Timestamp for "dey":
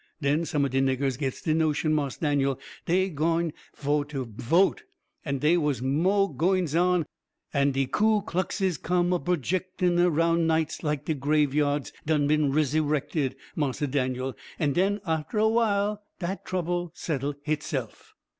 2.87-3.07, 5.37-5.57